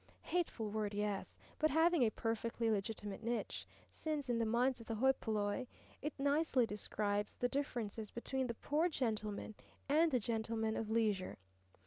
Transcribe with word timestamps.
Hateful 0.23 0.67
word, 0.71 0.95
yes, 0.95 1.37
but 1.59 1.69
having 1.69 2.01
a 2.01 2.09
perfectly 2.09 2.71
legitimate 2.71 3.21
niche, 3.21 3.67
since 3.91 4.29
in 4.29 4.39
the 4.39 4.47
minds 4.47 4.79
of 4.79 4.87
the 4.87 4.95
hoi 4.95 5.11
polloi 5.11 5.67
it 6.01 6.19
nicely 6.19 6.65
describes 6.65 7.35
the 7.35 7.47
differences 7.47 8.09
between 8.09 8.47
the 8.47 8.55
poor 8.55 8.89
gentleman 8.89 9.53
and 9.87 10.09
the 10.11 10.19
gentleman 10.19 10.75
of 10.75 10.89
leisure. 10.89 11.37